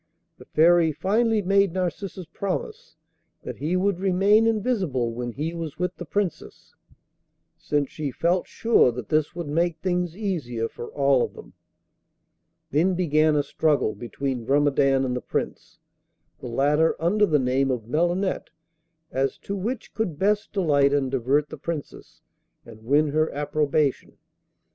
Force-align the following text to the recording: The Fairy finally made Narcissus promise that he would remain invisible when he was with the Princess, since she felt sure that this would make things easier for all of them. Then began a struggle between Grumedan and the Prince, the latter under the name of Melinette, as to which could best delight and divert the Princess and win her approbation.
The 0.39 0.45
Fairy 0.45 0.91
finally 0.91 1.43
made 1.43 1.73
Narcissus 1.73 2.25
promise 2.33 2.95
that 3.43 3.57
he 3.57 3.77
would 3.77 3.99
remain 3.99 4.47
invisible 4.47 5.13
when 5.13 5.33
he 5.33 5.53
was 5.53 5.77
with 5.77 5.95
the 5.97 6.07
Princess, 6.07 6.73
since 7.55 7.91
she 7.91 8.09
felt 8.09 8.47
sure 8.47 8.91
that 8.93 9.09
this 9.09 9.35
would 9.35 9.47
make 9.47 9.77
things 9.77 10.17
easier 10.17 10.67
for 10.67 10.87
all 10.87 11.21
of 11.21 11.33
them. 11.35 11.53
Then 12.71 12.95
began 12.95 13.35
a 13.35 13.43
struggle 13.43 13.93
between 13.93 14.43
Grumedan 14.43 15.05
and 15.05 15.15
the 15.15 15.21
Prince, 15.21 15.77
the 16.39 16.47
latter 16.47 16.99
under 16.99 17.27
the 17.27 17.37
name 17.37 17.69
of 17.69 17.87
Melinette, 17.87 18.49
as 19.11 19.37
to 19.43 19.55
which 19.55 19.93
could 19.93 20.17
best 20.17 20.51
delight 20.51 20.93
and 20.93 21.11
divert 21.11 21.49
the 21.49 21.59
Princess 21.59 22.21
and 22.65 22.81
win 22.81 23.09
her 23.09 23.31
approbation. 23.33 24.17